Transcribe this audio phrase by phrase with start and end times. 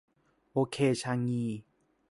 [0.51, 1.45] โอเค ชางงี!